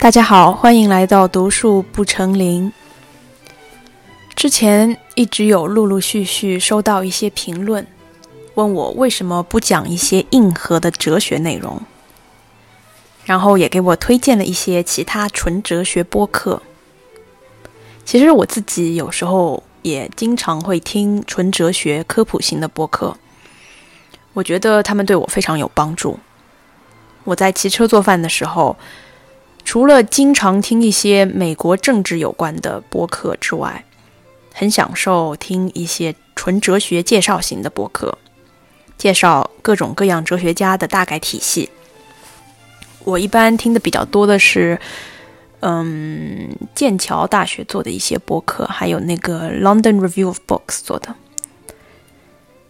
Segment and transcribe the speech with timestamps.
[0.00, 2.72] 大家好，欢迎来到读树不成林。
[4.34, 7.86] 之前一直有陆陆续续收到一些评论，
[8.54, 11.82] 问我为什么不讲一些硬核的哲学内容，
[13.26, 16.62] 然后也给我推荐了一些其他纯哲学播客。
[18.06, 23.14] 其实我自己有时候也经常会听纯哲学科普型的播客，
[24.32, 26.18] 我觉得他们对我非常有帮助。
[27.24, 28.74] 我在骑车做饭的时候。
[29.64, 33.84] 除了经常听一些美国政治有关的播客之外，
[34.52, 38.18] 很享受听一些纯哲学介绍型的播客，
[38.98, 41.70] 介绍各种各样哲学家的大概体系。
[43.04, 44.78] 我一般听的比较多的是，
[45.60, 51.14] 嗯，剑桥大学做的一些播客，还有那个 London Review of Books 做的。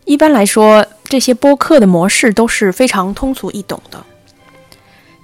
[0.05, 4.05] 一般来说，这些播客的模式都是非常通俗易懂的。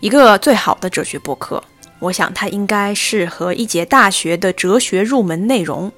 [0.06, 1.60] 一个最好的哲学博客，
[1.98, 5.90] 我想它应该是和一节大学的哲学入门内容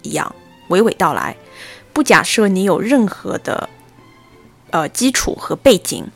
[0.00, 0.34] 一样，
[0.70, 1.36] 娓娓道来，
[1.92, 3.68] 不假设你有任何的
[4.70, 6.06] 呃基础和背景，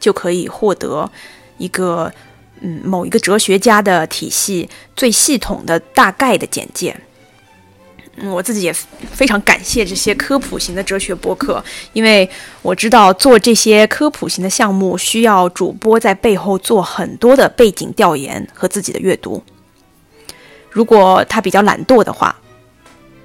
[0.00, 1.10] 就可以获得
[1.58, 2.10] 一个
[2.62, 6.98] 嗯某一个哲学家的体系最系统的大概的简介。
[8.16, 8.72] 嗯我自己也
[9.10, 12.28] 非常感谢这些科普型的哲学播客，因为
[12.60, 19.42] 我知道做这些科普型的项目需要主播在背后做很多的背景调研和自己的阅读。
[20.70, 22.36] 如果他比较懒惰的话，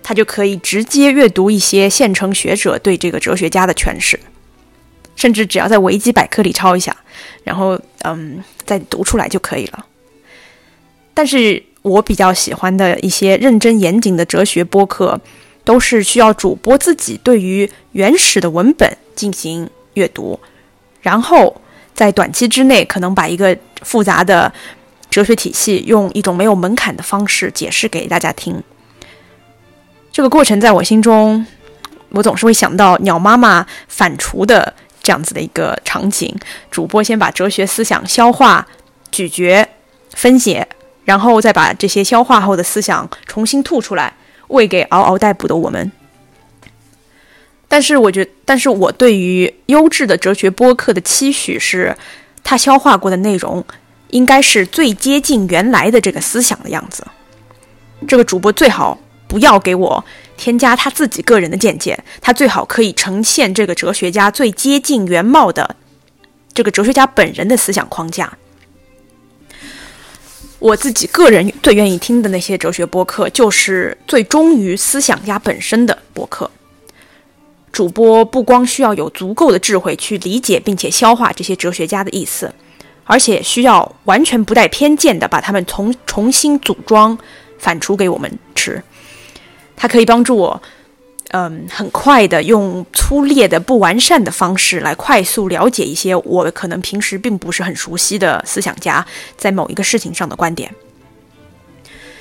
[0.02, 4.17] 他就可以直接阅读一些现成学者对这个哲学家的诠释，
[5.17, 6.95] 甚至只要在维基百科里抄一下，
[7.43, 9.85] 然后嗯再读出来就可以了。
[11.13, 11.61] 但是。
[11.88, 15.19] 我比较喜欢的一些认真严谨的哲学播客，
[15.63, 20.39] 都是需要主播自己对于原始的文本进行阅读，
[21.02, 21.61] 然后
[21.93, 24.52] 在短期之内可能把一个复杂的
[25.09, 28.61] 哲学体系用一种没有门槛的方式解释给大家听。
[30.11, 31.45] 这个过程在我心中，
[32.09, 36.36] 我总是会想到鸟妈妈反刍的这样子的一个场景：
[36.69, 38.67] 主播先把哲学思想消化、
[39.11, 39.67] 咀嚼、
[40.14, 40.67] 分解。
[41.07, 44.13] 然后再把这些消化后的思想重新吐出来，
[44.49, 45.89] 喂给嗷嗷待哺的我们。
[47.69, 51.95] 但是，我觉，但是我对于优质的哲学播客的期许是，
[52.43, 53.63] 他消化过的内容
[54.09, 57.07] 应该是最接近原来的这个思想的样子。
[58.05, 60.03] 这个主播最好不要给我
[60.35, 65.73] 添加他自己个人的见解，他最好可以呈现这个哲学家最接近原貌的
[66.53, 68.37] 这个哲学家本人的思想框架。
[70.59, 76.49] 我自己个人最愿意听的那些哲学播客，就是最忠于思想家本身的播客。
[77.71, 82.51] 主播不光需要有足够的智慧去理解并且消化这些哲学家的意思，
[83.03, 87.15] 而且需要完全不带偏见的把他们重重新组装、
[87.59, 88.81] 反刍给我们吃。
[89.75, 90.59] 它可以帮助我。
[91.32, 99.05] 嗯，很快的用粗劣的不完善的方式来快速了解一些我可能平时并不是很熟悉的思想家
[99.36, 100.73] 在某一个事情上的观点。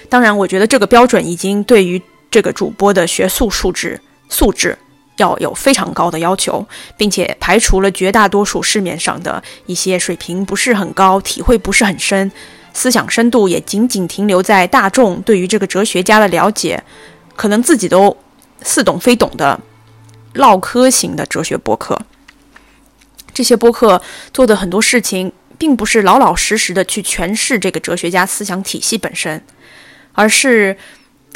[0.09, 2.03] 当然，我觉得这个标准已经对于
[2.33, 4.77] 这个主播的学术素质素质
[5.19, 6.67] 要有非常高的要求，
[6.97, 12.31] 并且排除了绝大多数市面上的一些水平不是很高、体会不是很深、
[12.73, 16.83] 思想深度也仅仅停留在大众对于这个哲学家的了解，
[17.37, 18.17] 可能自己都。
[18.63, 19.61] 似懂非懂的
[20.35, 21.99] 唠嗑型的哲学播客，
[23.33, 24.01] 这些播客
[24.33, 29.43] 做的很多事情，并不是老老实实的去诠释这个哲学家思想体系本身，
[30.13, 30.77] 而是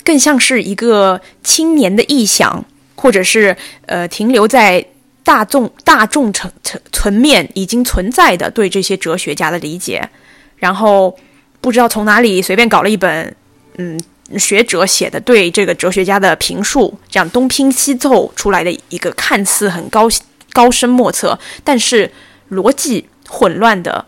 [0.04, 2.64] 更像是一个青年的臆想，
[2.97, 4.84] 或者是呃停留在
[5.22, 10.09] 大众大众层层层面已经存在的对这些哲学家的理解，
[10.56, 11.16] 然后
[11.60, 13.34] 不知道从哪里随便搞了一本，
[13.78, 14.00] 嗯。
[14.38, 20.09] 学者写的对这个哲学家的评述，这样东拼西凑出来的一个看似很高
[20.53, 22.10] 高深莫测，但是
[22.50, 24.04] 逻辑混乱的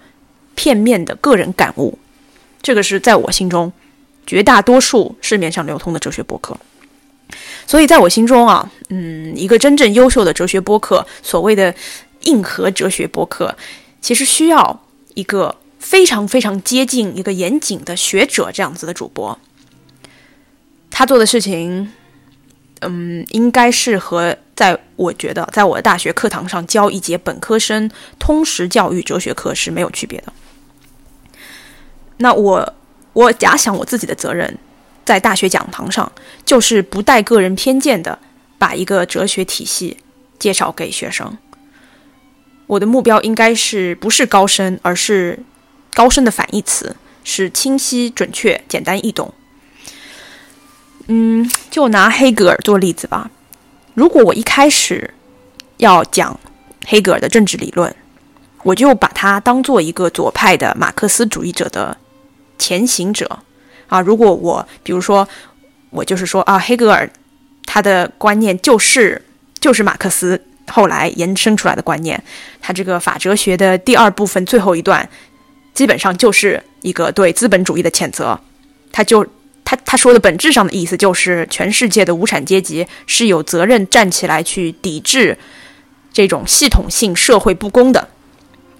[0.55, 1.99] 片面的个人感悟，
[2.61, 3.73] 这个是在我心中
[4.27, 6.57] 绝大多数市面上流通的哲学博客。
[7.67, 11.75] 所以在我心中啊，嗯，一个真正优秀的哲学博客，所谓的
[12.25, 13.57] 硬核哲学博客，
[14.01, 14.85] 其实需要
[15.15, 19.39] 一个非常非常接近一个严谨的学者这样子的主播。
[21.03, 21.91] 他做的事情，
[22.79, 27.91] 嗯，应该是和在我觉得，在我的大学课堂上教一节本科生
[28.21, 30.33] 通识教育哲学课是没有区别的。
[32.19, 32.75] 那我
[33.15, 34.57] 我假想我自己的责任，
[35.05, 36.13] 在大学讲堂上，
[36.47, 38.17] 就是不带个人偏见的，
[38.57, 39.97] 把一个哲学体系
[40.39, 41.37] 介绍给学生。
[42.69, 45.41] 我的目标应该是不是高深，而是
[45.95, 46.95] 高深的反义词，
[47.25, 49.35] 是清晰、准确、简单易懂。
[51.09, 53.31] 嗯，就拿黑格尔做例子吧。
[53.95, 55.13] 如果我一开始
[55.79, 56.39] 要讲
[56.87, 57.95] 黑格尔的政治理论，
[58.63, 61.97] 我就把他当做一个左派的马克思主义者的
[62.57, 63.41] 前行者
[63.89, 64.01] 啊。
[64.01, 65.29] 如果我比如说
[65.91, 67.11] 我就是说啊，黑格尔
[67.67, 69.21] 他的观念就是
[69.59, 70.41] 就是马克思
[70.71, 72.23] 后来延伸出来的观念，
[72.61, 75.07] 他这个法哲学的第二部分最后一段
[75.75, 78.39] 基本上就是一个对资本主义的谴责，
[78.93, 79.27] 他就。
[79.73, 85.39] 他他说的本质上的意思就是，全世界的无产阶级是有责任站起来去抵制
[86.13, 88.07] 这种系统性社会不公的。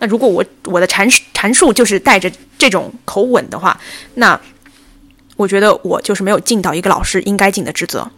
[0.01, 3.81] 那如果我我的阐阐述就是带着这种口吻的话，
[4.17, 4.39] 那
[5.37, 8.11] 我觉得我就是没有尽到一个老师应该尽的职责。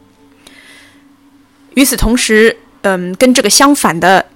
[1.75, 4.27] 与此同时，嗯，跟这个相反的。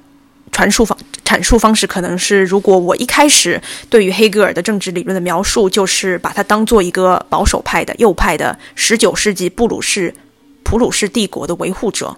[0.51, 3.61] 传述方阐述方式可能是，如果我一开始
[3.91, 10.15] 对于黑格尔的政治理论的描述，就是把它当做一个保守派的右派的十九世纪布鲁士
[10.63, 12.17] 普鲁士帝国的维护者，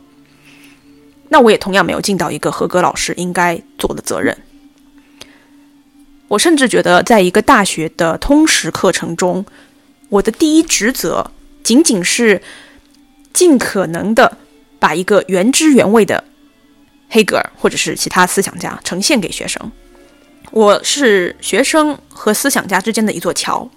[1.31, 4.39] 那我也同样没有尽到一个合格老师应该做的责任。
[6.29, 9.45] 我甚至觉得，在一个大学的通识课程中，
[10.09, 11.33] 我的第一职责
[11.65, 12.41] 仅仅是
[13.33, 14.39] 尽可能的
[14.79, 16.23] 把一个原汁原味的。
[17.11, 19.71] 黑格尔或者是其他思想家呈现给学生，
[20.53, 23.69] 我是学生和思想家之间的一座桥。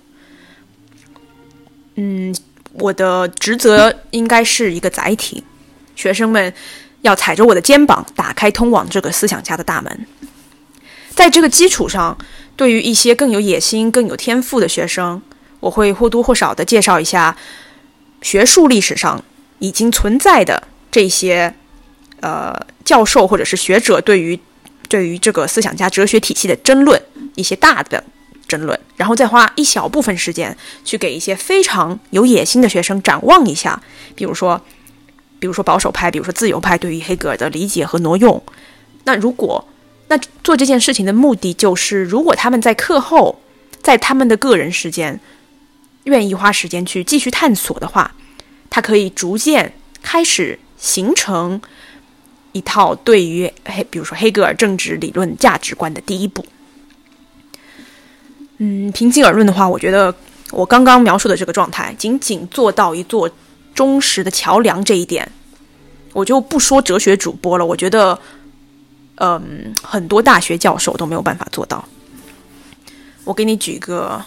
[1.95, 2.33] 嗯，
[2.73, 5.43] 我的职责应该是一个载体，
[5.95, 6.53] 学生们
[7.01, 10.05] 要踩着我的肩膀，打开通往这个思想家的大门。
[11.15, 12.15] 在这个基础上，
[12.55, 15.19] 对于一些更有野心、更有天赋的学生，
[15.59, 17.35] 我会或多或少的介绍一下
[18.21, 19.23] 学术历史上
[19.57, 21.55] 已经存在的这些。
[22.23, 24.39] 呃，教授或者是学者对于
[24.87, 27.01] 对于这个思想家哲学体系的争论，
[27.35, 28.01] 一些大的
[28.47, 30.55] 争论，然后再花一小部分时间
[30.85, 33.77] 去给一些非常有野心的学生展望一下，
[34.15, 34.61] 比如说，
[35.37, 38.41] 比如说保守派，比如说自由派对于黑格尔的理解和挪用。
[39.03, 39.67] 那如果
[40.07, 43.41] 那做这件事情的目的就是，如果他们在课后，
[43.81, 45.19] 在他们的个人时间
[46.05, 48.15] 愿意花时间去继续探索的话，
[48.69, 51.61] 他可以逐渐开始形成。
[52.53, 56.45] 一套对于黑，比如说黑格尔政治理论价值观的第一步。
[58.57, 60.13] 嗯，平心而论的话，我觉得
[60.51, 63.29] 我刚刚描述的这个状态，仅仅做到一座
[63.73, 65.29] 忠实的桥梁这一点，
[66.13, 67.65] 我就不说哲学主播了。
[67.65, 68.17] 我觉得，
[69.15, 71.83] 嗯，很多大学教授都没有办法做到。
[73.23, 74.23] 我给你举一个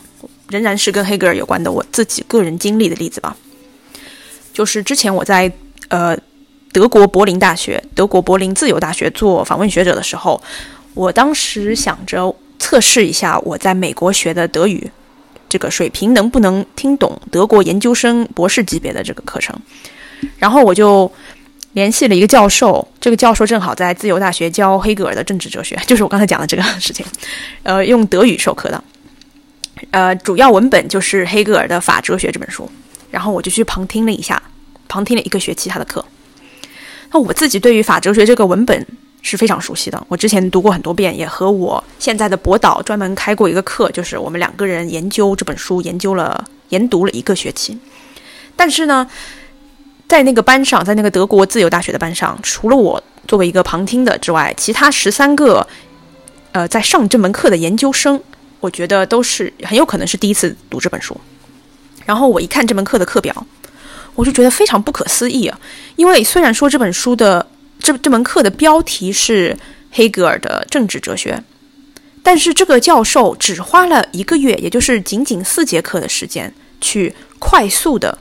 [0.49, 3.37] 仍然是跟黑格尔有关的我自己个人经历的例子吧，
[4.53, 5.51] 就是之前我在
[5.89, 6.19] 呃。
[6.77, 10.39] 德国柏林大学、德国柏林自由大学做访问学者的时候，
[10.93, 14.87] 我当时想着测试一下我在美国学的德语
[15.49, 19.59] 这个水平能不能听懂德国研究生博士级别的这个课程，
[20.37, 21.11] 然后我就
[21.73, 27.07] 联系了一个教授，这个教授正好在自由大学教黑格尔的政治哲学，就是我刚才讲的这个事情，
[27.63, 28.85] 呃，用德语授课的，
[29.93, 32.71] 呃，主要文本就是黑格尔的《法哲学》这本书，
[33.11, 34.43] 然后我就去旁听了一下，
[34.87, 36.05] 旁听了一个学期他的课。
[37.13, 38.87] 那我自己对于法哲学这个文本
[39.23, 47.77] 是非常熟悉的，我之前读过很多遍，也和我现在的博导专门开过一个课，就是我们两个人研究这本书，研究了研读了一个学期。
[48.55, 49.07] 但是呢，
[50.09, 55.67] 在那个班上，在那个德国自由大学的班上，除了我作为一个旁听的之外，其他十三个
[56.53, 58.21] 呃在上这门课的研究生，
[58.61, 61.17] 我觉得都是很有可能是第一次读这本书。
[62.05, 63.47] 然后我一看这门课的课表。
[64.17, 65.61] 我就觉得非常不可思议啊！
[65.95, 67.47] 因为虽然说这本书的
[67.79, 69.57] 这这门课的标题是
[69.93, 71.41] 黑格尔的政治哲学，
[72.23, 78.19] 但是这个教授只花了一个月，也就是仅仅四节课的时间，去快速的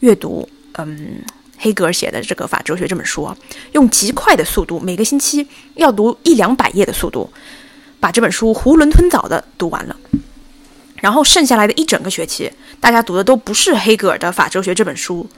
[0.00, 1.22] 阅读嗯
[1.58, 3.30] 黑格尔写的这个《法哲学》这本书，
[3.72, 7.30] 用极快的速度，每个星期要读一两百页的速度，
[8.00, 9.96] 把这本书囫囵吞枣的读完了。
[11.04, 15.28] 然后剩下来的一整个学期，大家读的都不是黑格尔的《法哲学》这本书，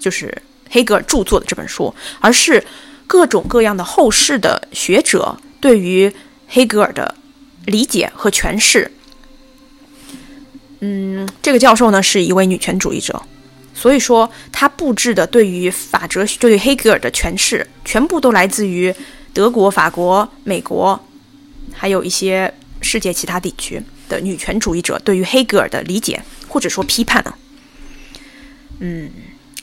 [0.00, 0.34] 就是
[0.70, 2.64] 黑格尔著作的这本书，而是
[3.06, 6.10] 各种各样的后世的学者对于
[6.48, 7.14] 黑格尔的
[7.66, 8.90] 理解和诠释。
[10.80, 13.20] 嗯，这个教授呢是一位女权主义者，
[13.74, 18.94] 所以说他布置的对于法哲学、对于黑格尔的诠释，全部都来自于
[19.34, 20.98] 德国、法国、美国，
[21.74, 23.82] 还有一些世界其他地区。
[24.08, 27.34] 的女权主义者对于黑格尔的理解或者说批判呢？
[28.80, 29.10] 嗯，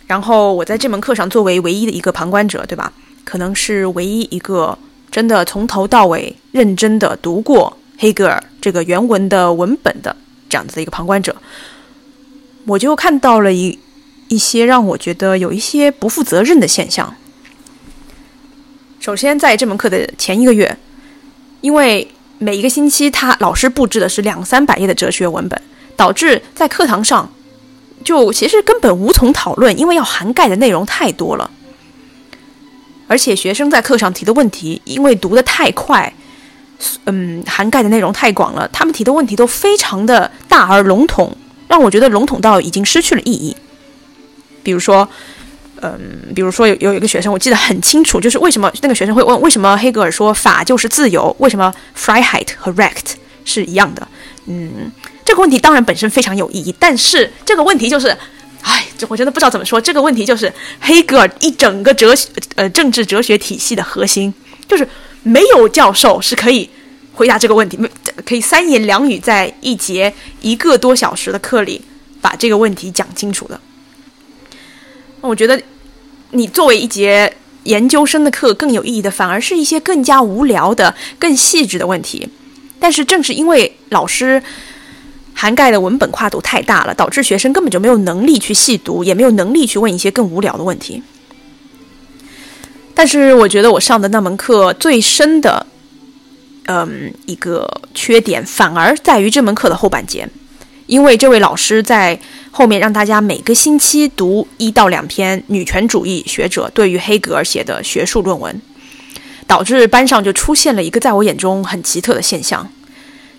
[0.07, 2.93] 然后我在这门课上作为唯一的一个旁观者，对吧？
[3.23, 4.77] 可能是唯一一个
[5.09, 10.15] 真的从头到尾认真的读过黑格尔这个原文的文本的
[10.47, 11.35] 这样子的一个旁观者，
[12.65, 13.79] 我就看到了一
[14.27, 17.15] 一些让我觉得有一些不负责任的现象。
[18.99, 20.77] 首先，在这门课的前一个月，
[21.61, 22.07] 因为
[22.37, 25.61] 每一个星期他老师布置的是两三百页的哲学文本，
[25.95, 27.31] 导致在课堂上
[28.03, 31.49] 就其实根本无从讨论，因为要涵盖的内容太多了。
[33.07, 36.11] 而且学生在课上提的问题，因为读得太快，
[37.05, 41.37] 嗯，涵盖的内容太广了，他们提的问题都非常的大而笼统，
[41.67, 43.55] 让我觉得笼统到已经失去了意义。
[44.63, 45.07] 比如说，
[45.99, 53.13] 嗯，比如说有有一个学生，我记得很清楚，就是为什么那个学生会问为什么黑格尔说法就是自由，为什么 Freiheit 和 Recht
[53.43, 54.07] 是一样的？
[54.47, 54.91] 嗯，
[55.23, 58.17] 这个问题当然本身非常有意义，但是这个问题就是。
[58.67, 59.79] 哎，这我真的不知道怎么说。
[59.79, 60.51] 这个问题就是
[60.81, 64.33] 黑格尔一整个哲学呃政治哲学体系的核心，
[64.67, 64.87] 就是
[65.21, 66.67] 没有教授是可以
[67.13, 67.87] 回答这个问题，没
[68.25, 70.11] 可以三言两语在一节
[70.41, 71.79] 一个多小时的课里
[72.19, 73.61] 把这个问题讲清楚的。
[75.21, 75.61] 那我觉得
[76.31, 82.29] 你作为一节研究生的课更有意义的，反而是一些更加无聊的、更细致的问题。
[82.79, 84.41] 但是正是因为老师。
[85.37, 91.03] 涵盖的文本跨度太大了，导致学生根本就没有能力去细读，也没有能力去问一些更无聊的问题。
[92.93, 95.67] 但是，我觉得我上的那门课最深的，
[96.67, 100.25] 嗯，一个缺点反而在于这门课的后半节，
[100.87, 102.19] 因为这位老师在
[102.51, 108.61] 后面让大家每个星期读一到两篇女权主义学者对于黑格尔写的学术论文，
[109.47, 112.69] 导致班上就出现了一个在我眼中很奇特的现象。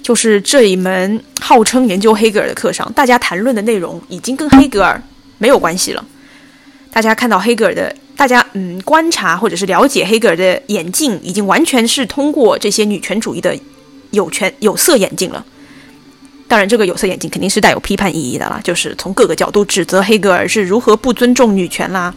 [0.02, 5.02] 就是这一门号称研究黑格尔的课上，大家谈论的内容已经跟黑格尔
[5.38, 6.04] 没有关系了。
[6.92, 13.58] 大家看到黑格尔的，大家嗯观察或者是了解黑格尔的眼镜，已经完全是通过这些女权主义的
[14.12, 15.44] 有权有色眼镜了。
[16.48, 22.14] 当然，这个有色眼镜肯定是带有批判意义的啦，就是从各个角度指责黑格尔是如何不尊重女权啦，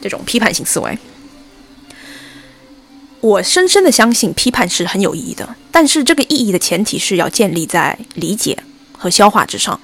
[0.00, 0.96] 这种批判性思维。
[3.20, 8.56] 我深深的相信批判是很有意义的，但是这个意义的前提是要建立在理解
[8.96, 9.78] 和消化之上。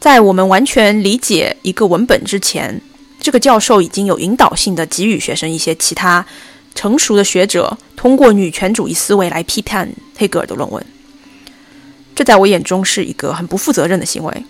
[0.00, 2.80] 在我们完全理解一个文本之前，
[3.20, 6.24] 这个教授已经有引导性的给予学生一些其他
[6.74, 10.84] 成熟的学者通过女权主义思维来批判黑格尔的论文。
[12.14, 14.44] 这在我眼中是一个很不负责任的行为。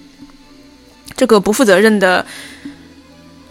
[1.17, 2.25] 这个不负责任的。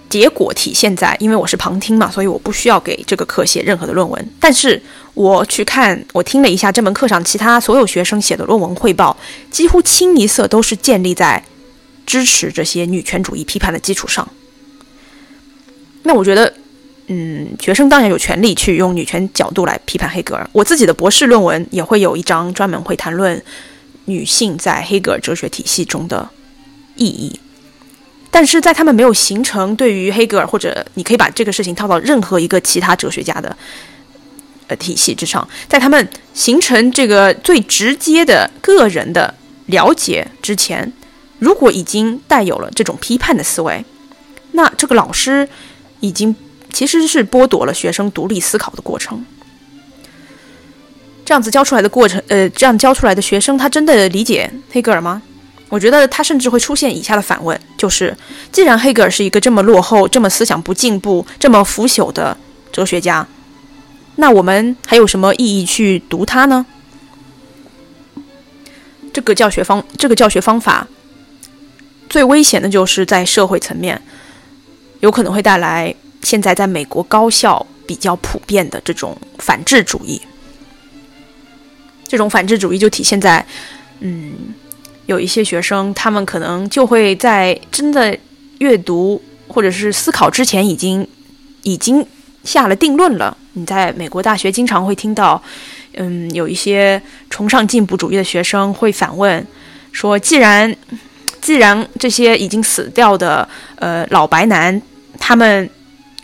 [0.10, 4.30] 结果体现在，因为我是旁听嘛，所以我不需要给这个课写任何的论文。
[4.40, 4.80] 但是
[5.16, 9.18] 我去看，我听了一下这门课上其他所有学生写的论文汇报，
[9.50, 11.44] 几乎清一色都是建立在
[12.06, 14.28] 支持这些女权主义批判的基础上。
[16.04, 16.54] 那我觉得，
[17.08, 20.48] 嗯，学生当然有权利去用女权角度来批判黑格尔。
[20.52, 23.44] 我自己的博士论文也会有一章专门会谈论
[24.06, 26.30] 女性在黑格尔哲学体系中的
[26.96, 27.40] 意义。
[28.30, 33.56] 但是在他们没有形成对于黑格尔，或者你可以把这个事情套到任何一个其他哲学家的
[34.68, 39.32] 呃体系之上，在他们形成这个最直接的个人的
[39.68, 40.92] 了解之前，
[41.38, 43.86] 如果已经带有了这种批判的思维，
[44.54, 45.48] 那这个老师
[46.00, 46.36] 已经
[46.72, 49.24] 其实是剥夺了学生独立思考的过程。
[51.26, 55.22] 这样子教出来的过程，呃，这样教出来的学生，他真的理解黑格尔吗？
[55.70, 58.16] 我觉得他甚至会出现以下的反问：就是，
[58.52, 62.38] 既然黑格尔是一个这么落后、这么思想不进步、这么腐朽的
[62.72, 63.26] 哲学家，
[64.18, 66.66] 那我们还有什么意义去读他呢？
[69.12, 70.88] 这个教学方，这个教学方法
[72.10, 74.00] 最危险的就是在社会层面，
[75.00, 80.22] 有可能会带来现在在美国高校比较普遍的这种反智主义。
[82.14, 83.44] 这种反智主义就体现在，
[84.02, 84.54] 嗯。
[85.06, 88.18] 有一些学生，他们可能就会在真的
[88.60, 91.06] 阅读或者是思考之前，已经
[91.64, 92.06] 已经
[92.46, 93.36] 下了定论了。
[93.52, 95.44] 你在美国大学经常会听到，
[95.96, 99.46] 嗯，有一些崇尚进步主义的学生会反问
[99.92, 100.74] 说：“既然
[101.42, 104.82] 既然这些已经死掉的呃老白男，
[105.20, 105.70] 他们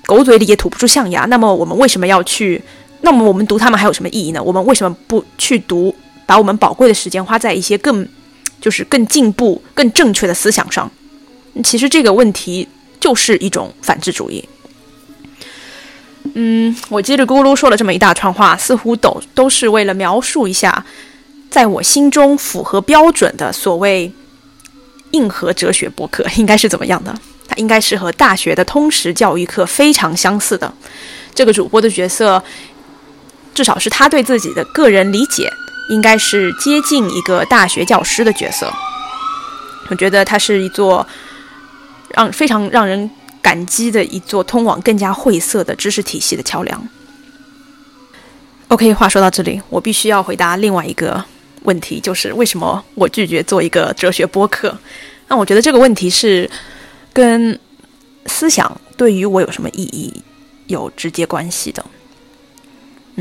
[0.06, 2.64] 狗嘴里也吐不出象牙，那么我们为什么要去？
[3.02, 4.42] 那么我们读他们还有什么意义呢？
[4.42, 8.08] 我们为什么不去读，把我们宝贵的时间花在一些更……
[8.62, 10.92] 就是更进步、更正确的思想上，
[11.64, 12.68] 其实这个问题
[13.00, 14.44] 就是一种反智主义。
[16.34, 20.86] 嗯，我叽里咕噜说了这么一大串话，似乎都都是为了描述一下，
[21.50, 24.12] 在我心中符合标准的所谓
[25.12, 27.18] 硬核哲学博客应该是怎么样的。
[27.48, 30.74] 它应该是和大学的通识教育课非常相似的。
[31.34, 32.44] 这个主播的角色，
[33.60, 35.52] 至少是他对自己的个人理解。
[35.90, 38.72] 应该是接近一个大学教师的角色。
[39.88, 41.04] 我觉得他是一座
[42.10, 43.10] 让非常让人
[43.42, 46.88] 感激的一座通往更加晦涩的知识体系的桥梁。
[48.68, 51.26] OK，话说到这里，我必须要回答另外一个
[51.64, 54.78] 问题，就是为什么我拒绝做一个哲学播客？
[55.28, 56.48] 那我觉得这个问题是
[57.12, 57.60] 跟
[58.28, 60.22] 思想对于我有什么意义
[60.68, 61.84] 有直接关系的。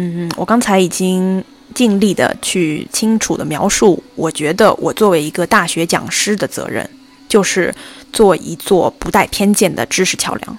[0.01, 1.43] 嗯，我刚才已经
[1.75, 6.89] 尽力的去清楚的描述，我觉得我作为一个大学讲师的责任，
[7.29, 7.75] 就是
[8.13, 10.57] 做一座不带偏见的知识桥梁。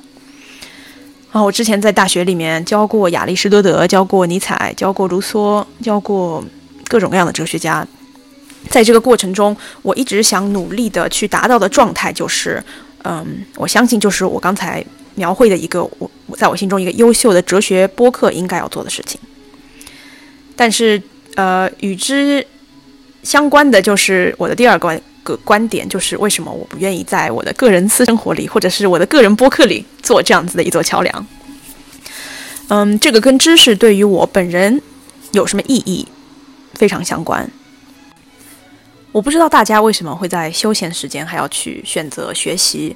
[1.31, 6.43] 啊，我之前在大学里面教过亚里士多德，教过尼采，教过卢梭，教过
[6.89, 7.87] 各种各样的哲学家。
[8.69, 12.61] 在这个过程中，我一直想努力的去达到的状态就是，
[13.03, 14.83] 嗯，我相信就是我刚才
[15.15, 19.19] 描绘的一个我我在我心中一个优秀的哲学播客应该要做的事情。
[20.59, 21.01] 但是，
[21.35, 22.45] 呃，与之
[23.23, 25.01] 相关的就是我的第二关。
[25.21, 31.27] 个观点就是为什么我不愿意在我的个人私生活里，或者是我的个人播客里做这样子的一座桥梁？
[32.69, 34.81] 嗯，这个跟知识对于我本人
[35.31, 36.07] 有什么意义
[36.73, 37.47] 非常相关。
[39.11, 42.95] 我不知道大家为什么会在休闲时间还要去选择学习、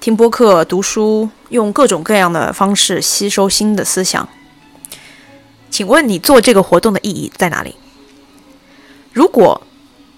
[0.00, 4.26] 听播客、读书，用各种各样的方式吸收新的思想。
[5.70, 7.74] 请问你做这个活动的意义在哪里？
[9.12, 9.66] 如果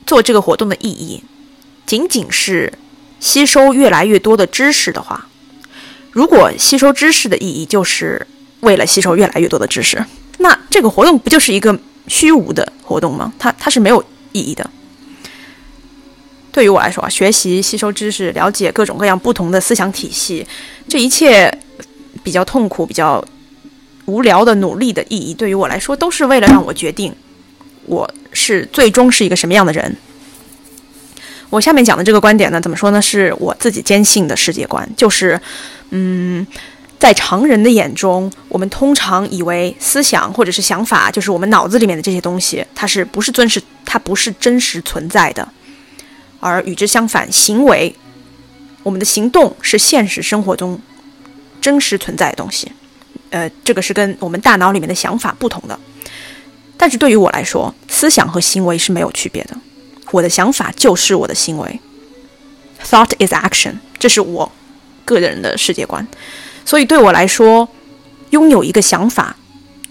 [0.07, 1.23] 做这个活动的意义？
[1.85, 2.73] 仅仅是
[3.21, 5.27] 吸收越来越多的知识的话，
[6.11, 8.27] 如果吸收知识的意义就是
[8.61, 10.03] 为了吸收越来越多的知识，
[10.39, 13.33] 那这个活动不就是一个虚无的活动吗？
[13.39, 14.71] 它它是没有意义的。
[16.51, 20.47] 对于我来说啊，学习、吸收知识、了解各种各样不同的思想体系，
[20.89, 21.53] 这一切
[22.23, 23.23] 比较痛苦、比较
[24.07, 27.15] 无聊的努力的意义，对于我来说，都是为了让我决定
[27.87, 29.97] 我是最终是一个什么样的人。
[31.51, 33.01] 我下面讲的这个观点呢，怎么说呢？
[33.01, 35.39] 是我自己坚信的世界观，就是，
[35.91, 36.47] 嗯，
[36.99, 43.63] 在常人的眼中，我们通常以为思想或者是想法，就是我们脑子里面的这些东西，它是不是真实？
[43.85, 45.47] 它不是真实存在的。
[46.41, 47.95] 而与之相反，行为，
[48.83, 50.81] 我们的行动是现实生活中
[51.61, 52.73] 真实存在的东西。
[53.33, 55.79] 呃，这个是跟我们大脑里面的想法不同的。
[56.77, 59.57] 但是对于我来说，思想和行为是没有区别的。
[60.11, 61.81] 我的想法就是我的行为
[62.85, 64.53] ，thought is action，这是我
[65.07, 66.07] 个人的世界观。
[66.67, 67.69] 所以对我来说，
[68.31, 69.35] 拥有一个想法，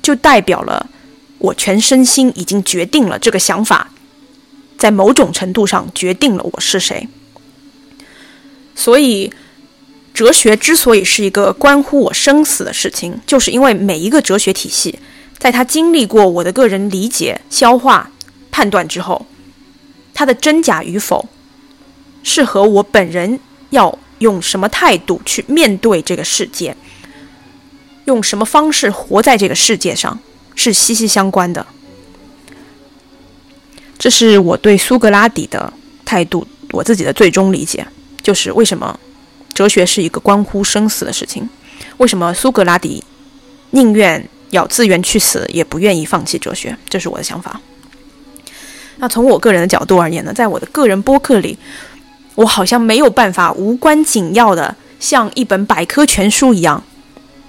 [0.04, 0.88] 就代表了
[1.40, 3.90] 我全身心已经决定了这个想法，
[4.78, 7.08] 在某种程度上决定了我是谁。
[8.76, 9.34] 所以，
[10.14, 15.00] 哲学之所以是一个关乎我生死的事情，就是因为每一个哲学体系，
[15.38, 18.10] 在它经历过我的个人理解、消化、
[18.52, 19.26] 判断之后。
[20.14, 21.30] 它的真假与否，
[22.22, 26.76] 是和我本人要用什么态度去面对这个世界，
[28.06, 30.20] 用什么方式活在这个世界上
[30.54, 31.66] 是息息相关的。
[33.98, 35.72] 这是我对苏格拉底的
[36.04, 37.88] 态度，我自己的最终理解，
[38.22, 39.00] 就是为什么
[39.54, 41.50] 哲学是一个关乎生死的事情，
[41.98, 43.04] 为什么苏格拉底
[43.72, 47.60] 宁愿要自愿去死，也不愿意放弃哲学，这是我的想法。
[48.98, 51.58] 那从我个人的角度而言呢，在我的个人播客里，
[52.36, 56.84] 我好像没有办法无关紧要的像一本百科全书一样，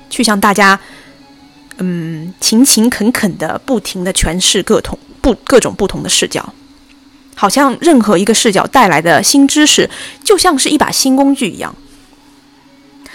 [0.09, 0.79] 去向大家，
[1.79, 6.55] 嗯，勤勤恳恳的不停的诠释各同不各种不同的视角，
[7.35, 9.88] 好像任何一个视角带来的新知识，
[10.25, 11.75] 就像是一把新工具一样，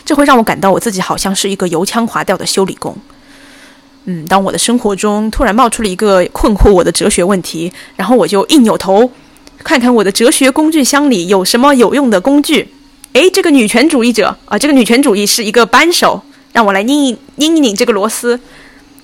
[0.07, 2.95] 这会让我感到我自己好像是一个油腔滑调的修理工。
[4.05, 9.11] 嗯，当我的生活中突然冒出了一个困惑我的哲学问题，然后我就一扭头，
[9.65, 12.69] 看看我的哲学工具箱里有什么有用的工具。
[13.11, 18.39] 诶，这个女权主义者啊，这个女权主义是一个扳手，让我来拧一拧一拧这个螺丝。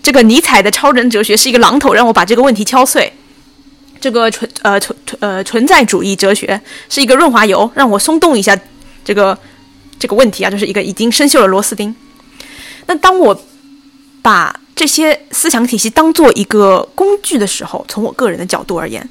[0.02, 3.12] 这个尼采的超人哲学是一个榔头，让我把这个问题敲碎。
[4.00, 8.58] 这个存呃存呃存在主义哲学是一个润滑油，让我松动一下
[9.04, 9.38] 这个
[10.04, 11.96] 这个问题啊，就是一个已经生锈的螺丝钉。
[12.88, 13.42] 那当我
[14.22, 19.10] 把这些思想体系当做一个工具的时候，从我个人的角度而言，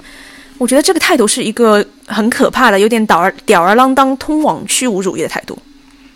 [0.59, 5.57] 我觉得这个态度是一个很可怕的、有点吊儿吊儿郎当、通往虚无主义的态度。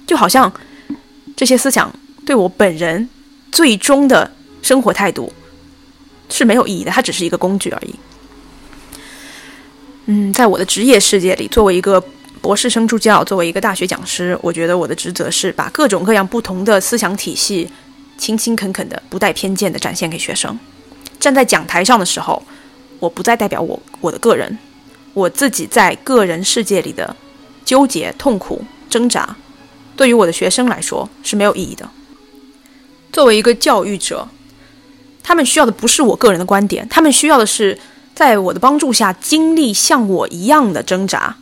[0.06, 0.52] 就好像
[1.34, 1.90] 这些思想
[2.26, 3.08] 对我本人
[3.50, 5.32] 最终的生活态度
[6.28, 7.94] 是没有意义的，它只是一个工具而已。
[10.04, 11.98] 嗯，在我的职业世界里，作为一个
[12.40, 17.68] 博士生助教，作为一个大学讲师，我觉得我的职责是把各种各样不同的思想体系。
[18.18, 20.59] 勤勤恳恳的、不带偏见的展现给学生。
[21.20, 22.42] 站在讲台上的时候，
[22.99, 24.59] 我不再代表我我的个人，
[25.12, 27.14] 我自己在个人世界里的
[27.62, 29.37] 纠结、痛苦、挣扎，
[29.96, 31.87] 对于我的学生来说是没有意义的。
[33.12, 34.27] 作为一个教育者，
[35.22, 37.79] 他们需要的不是我个人的观点，他们需要的是
[38.14, 41.37] 在我的帮助下经历像我一样的挣扎，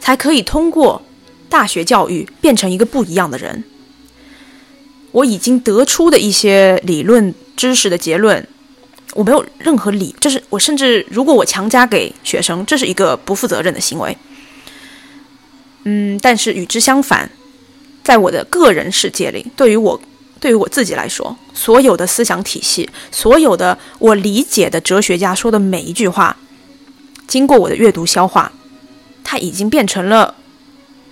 [0.00, 1.02] 才可以通过
[1.48, 3.62] 大学教育变成一个不一样的人。
[5.12, 8.46] 我已经得出的一些理论知识的结论。
[9.14, 14.16] 我没有任何理，就是我甚至如果我强加给学生，这是一个不负责任的行为。
[15.82, 17.28] 嗯，但是与之相反，
[18.04, 20.00] 在我的个人世界里，对于我
[20.38, 26.36] 对于我自己来说，所有的思想体系，所有的我理解的哲学家说的每一句话，
[27.26, 28.52] 经过我的阅读消化，
[29.30, 30.34] 它已经变成了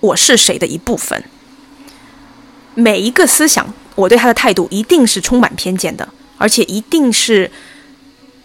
[0.01, 1.23] 我是谁的一部分。
[2.75, 7.49] 每一个思想，我对他的态度一定是充满偏见的，而且一定是。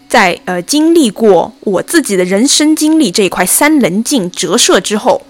[0.07, 5.23] 在呃经历过我自己的人生经历这一块三棱镜折射之后，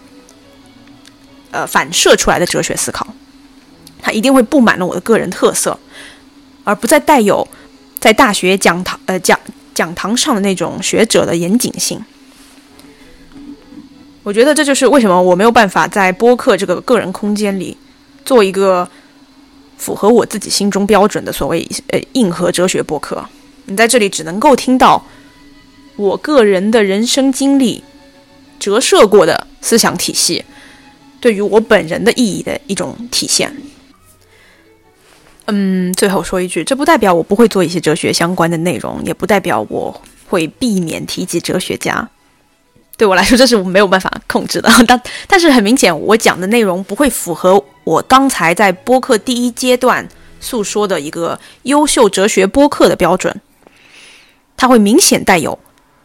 [1.49, 3.07] 呃反射出来的哲学思考，
[4.01, 5.79] 它一定会布满了我的个人特色，
[6.65, 7.47] 而不再带有
[7.99, 9.39] 在大学讲堂呃讲
[9.73, 11.99] 讲堂上的那种学者的严谨性。
[14.25, 17.77] 我觉得这就是为什么我没有办法在播客这个个人空间里
[18.25, 18.89] 做一个
[19.77, 23.23] 符合我自己心中标准的所谓呃硬核哲学播客。
[23.65, 25.05] 你在这里只能够听到
[25.95, 27.83] 我个人的人生经历
[28.59, 30.43] 折射过的思想体系
[31.19, 33.55] 对于我本人的意义的一种体现。
[35.45, 42.09] 嗯，最后说一句，这不代表我不会做一些哲学相关的内容，也不代表我会避免提及哲学家。
[42.97, 44.69] 对我来说，这是我没有办法控制的。
[44.87, 50.07] 但但是很明显，我讲的内容不会符合我刚才在播客第一阶段
[50.39, 53.41] 诉说的一个优秀哲学播客的标准。
[54.57, 55.59] 它会明显带有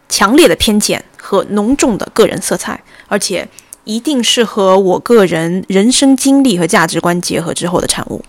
[0.09, 3.47] 强烈的偏见和浓重的个人色彩，而且
[3.85, 8.25] 一定是和我个人人生经历和价值观结合之后的产物。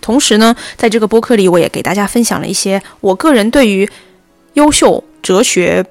[0.00, 3.86] 同时呢，在这个播客里，我也给大家分享了一些我个人对于
[4.54, 5.84] 优秀哲学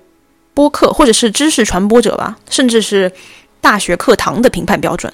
[0.55, 3.11] 播客或者是知识传播者吧，甚至是
[3.61, 5.13] 大学课堂的评判标准。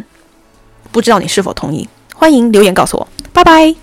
[0.94, 1.90] 不知道你是否同意？
[2.16, 3.06] 欢迎留言告诉我。
[3.34, 3.76] 拜拜。